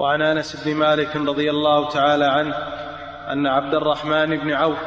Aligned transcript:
وعن 0.00 0.22
انس 0.22 0.56
بن 0.64 0.74
مالك 0.74 1.16
رضي 1.16 1.50
الله 1.50 1.90
تعالى 1.90 2.24
عنه 2.24 2.54
ان 3.32 3.46
عبد 3.46 3.74
الرحمن 3.74 4.36
بن 4.36 4.52
عوف 4.52 4.78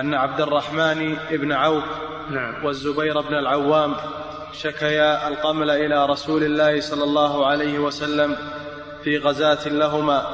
ان 0.00 0.14
عبد 0.14 0.40
الرحمن 0.40 1.16
بن 1.30 1.52
عوف 1.52 1.84
نعم. 2.30 2.64
والزبير 2.64 3.20
بن 3.20 3.34
العوام 3.34 3.94
شكيا 4.52 5.28
القمل 5.28 5.70
إلى 5.70 6.06
رسول 6.06 6.42
الله 6.42 6.80
صلى 6.80 7.04
الله 7.04 7.46
عليه 7.46 7.78
وسلم 7.78 8.36
في 9.04 9.18
غزاة 9.18 9.68
لهما 9.68 10.26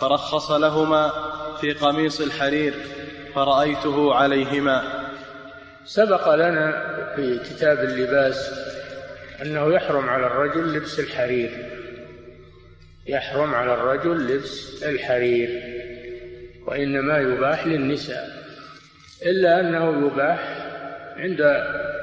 فرخص 0.00 0.50
لهما 0.50 1.10
في 1.60 1.72
قميص 1.72 2.20
الحرير 2.20 2.74
فرأيته 3.34 4.14
عليهما. 4.14 4.82
سبق 5.84 6.34
لنا 6.34 6.72
في 7.16 7.38
كتاب 7.38 7.78
اللباس 7.78 8.50
أنه 9.42 9.74
يحرم 9.74 10.08
على 10.08 10.26
الرجل 10.26 10.76
لبس 10.76 11.00
الحرير. 11.00 11.81
يحرم 13.06 13.54
على 13.54 13.74
الرجل 13.74 14.34
لبس 14.34 14.82
الحرير 14.82 15.62
وإنما 16.66 17.18
يباح 17.18 17.66
للنساء 17.66 18.28
إلا 19.26 19.60
أنه 19.60 20.06
يباح 20.06 20.38
عند 21.16 21.40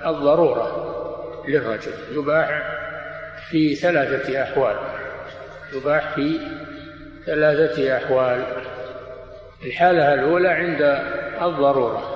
الضرورة 0.06 0.90
للرجل 1.48 1.92
يباح 2.12 2.80
في 3.50 3.76
ثلاثة 3.76 4.44
أحوال 4.44 4.76
يباح 5.74 6.16
في 6.16 6.40
ثلاثة 7.26 7.98
أحوال. 7.98 8.44
الحالة 9.66 10.14
الأولى 10.14 10.50
عند 10.50 10.82
الضرورة 11.42 12.16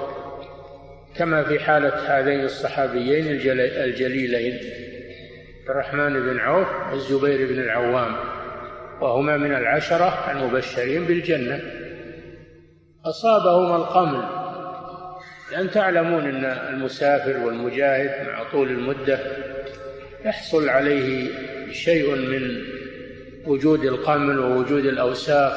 كما 1.15 1.43
في 1.43 1.59
حالة 1.59 2.19
هذين 2.19 2.43
الصحابيين 2.43 3.27
الجليلين 3.27 4.59
الرحمن 5.69 6.13
بن 6.13 6.39
عوف 6.39 6.67
والزبير 6.91 7.47
بن 7.47 7.59
العوام. 7.59 8.15
وهما 9.01 9.37
من 9.37 9.55
العشرة 9.55 10.31
المبشرين 10.31 11.05
بالجنة. 11.05 11.61
أصابهما 13.05 13.75
القمل. 13.75 14.43
لأن 15.51 15.71
تعلمون 15.71 16.25
أن 16.25 16.45
المسافر 16.45 17.37
والمجاهد 17.37 18.27
مع 18.27 18.51
طول 18.51 18.69
المدة 18.69 19.19
يحصل 20.25 20.69
عليه 20.69 21.29
شيء 21.71 22.15
من 22.15 22.63
وجود 23.45 23.83
القمل 23.85 24.39
ووجود 24.39 24.85
الأوساخ 24.85 25.53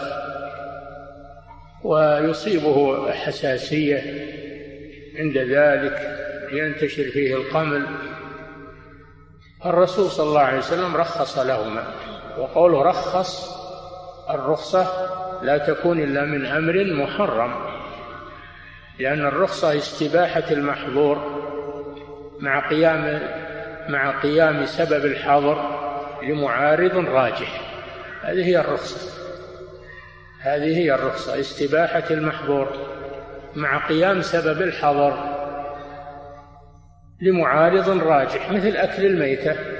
ويصيبه 1.84 3.12
حساسية 3.12 4.26
عند 5.18 5.38
ذلك 5.38 6.18
ينتشر 6.52 7.04
فيه 7.04 7.34
القمل. 7.34 7.86
الرسول 9.66 10.10
صلى 10.10 10.28
الله 10.28 10.40
عليه 10.40 10.58
وسلم 10.58 10.96
رخص 10.96 11.38
لهما. 11.38 11.84
وقوله 12.38 12.82
رخص 12.82 13.56
الرخصة 14.30 14.86
لا 15.42 15.58
تكون 15.58 16.00
إلا 16.00 16.24
من 16.24 16.46
أمر 16.46 16.84
محرم 16.84 17.54
لأن 18.98 19.26
الرخصة 19.26 19.76
استباحة 19.76 20.44
المحظور 20.50 21.42
مع 22.40 22.68
قيام 22.68 23.20
مع 23.88 24.20
قيام 24.20 24.66
سبب 24.66 25.04
الحظر 25.04 25.86
لمعارض 26.22 26.96
راجح. 26.96 27.60
هذه 28.22 28.46
هي 28.46 28.60
الرخصة. 28.60 29.26
هذه 30.40 30.78
هي 30.78 30.94
الرخصة 30.94 31.40
استباحة 31.40 32.04
المحظور 32.10 32.68
مع 33.54 33.86
قيام 33.88 34.22
سبب 34.22 34.62
الحظر 34.62 35.36
لمعارض 37.22 38.02
راجح 38.02 38.50
مثل 38.52 38.76
أكل 38.76 39.06
الميتة. 39.06 39.75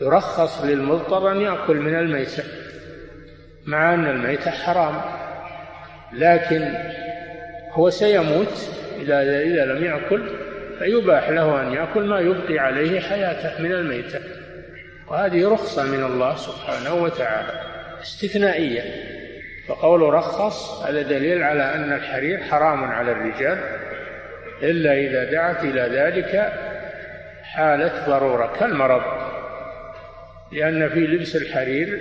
يرخص 0.00 0.64
للمضطر 0.64 1.32
أن 1.32 1.40
يأكل 1.40 1.76
من 1.76 1.94
الميتة 1.94 2.44
مع 3.66 3.94
أن 3.94 4.06
الميتة 4.06 4.50
حرام. 4.50 5.00
لكن 6.12 6.74
هو 7.70 7.90
سيموت 7.90 8.70
إذا 9.00 9.20
إذا 9.20 9.64
لم 9.64 9.84
يأكل 9.84 10.22
فيباح 10.78 11.28
له 11.28 11.62
أن 11.62 11.72
يأكل 11.72 12.02
ما 12.02 12.20
يبقي 12.20 12.58
عليه 12.58 13.00
حياته 13.00 13.62
من 13.62 13.72
الميتة. 13.72 14.20
وهذه 15.08 15.48
رخصة 15.48 15.84
من 15.84 16.04
الله 16.04 16.36
سبحانه 16.36 16.94
وتعالى 16.94 17.60
استثنائية. 18.02 18.82
فقوله 19.68 20.10
رخص 20.10 20.82
هذا 20.82 21.02
دليل 21.02 21.42
على 21.42 21.74
أن 21.74 21.92
الحرير 21.92 22.38
حرام 22.38 22.84
على 22.84 23.12
الرجال 23.12 23.58
إلا 24.62 24.92
إذا 24.94 25.30
دعت 25.32 25.64
إلى 25.64 25.80
ذلك 25.80 26.52
حالة 27.42 28.06
ضرورة 28.06 28.52
كالمرض. 28.60 29.33
لأن 30.54 30.88
في 30.88 31.00
لبس 31.00 31.36
الحرير 31.36 32.00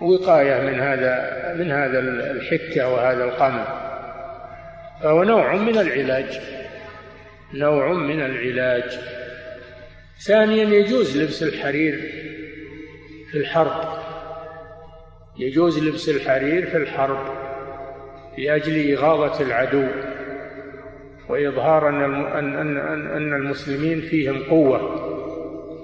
وقاية 0.00 0.60
من 0.60 0.80
هذا 0.80 1.54
من 1.58 1.70
هذا 1.70 1.98
الحكة 2.30 2.88
وهذا 2.88 3.24
القمل 3.24 3.64
فهو 5.02 5.22
نوع 5.22 5.56
من 5.56 5.78
العلاج. 5.78 6.40
نوع 7.54 7.92
من 7.92 8.20
العلاج. 8.20 8.98
ثانيا 10.20 10.64
يجوز 10.64 11.18
لبس 11.18 11.42
الحرير 11.42 12.00
في 13.30 13.38
الحرب. 13.38 14.00
يجوز 15.38 15.78
لبس 15.78 16.08
الحرير 16.08 16.66
في 16.66 16.76
الحرب 16.76 17.34
لأجل 18.38 18.92
إغاظة 18.92 19.42
العدو 19.42 19.86
وإظهار 21.28 21.88
أن 21.88 22.02
أن 22.24 22.76
أن 23.06 23.34
المسلمين 23.34 24.00
فيهم 24.00 24.42
قوة. 24.42 25.09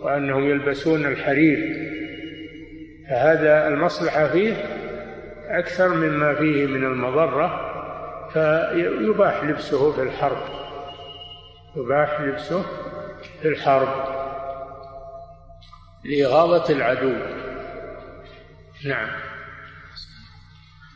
وأنهم 0.07 0.51
يلبسون 0.51 1.07
الحرير. 1.07 1.87
فهذا 3.11 3.69
المصلحة 3.69 4.29
فيه 4.29 4.55
أكثر 5.49 5.89
مما 5.95 6.35
فيه 6.35 6.67
من 6.67 6.85
المضرة 6.85 7.61
فيباح 8.33 9.45
لبسه 9.45 9.93
في 9.93 10.03
الحرب. 10.03 10.43
يباح 11.77 12.21
لبسه 12.21 12.63
في 13.43 13.49
الحرب. 13.49 13.89
لإغاظة 16.05 16.75
العدو. 16.75 17.13
نعم. 18.85 19.09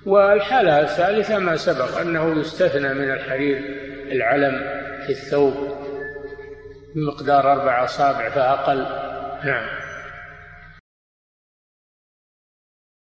والحالة 0.06 0.80
الثالثة 0.80 1.38
ما 1.38 1.56
سبق 1.56 1.98
أنه 1.98 2.40
يستثنى 2.40 2.94
من 2.94 3.10
الحرير 3.10 3.58
العلم 4.12 4.58
في 5.06 5.10
الثوب. 5.10 5.54
بمقدار 6.94 7.52
أربع 7.52 7.84
أصابع 7.84 8.30
فأقل. 8.30 8.78
نعم. 9.44 9.89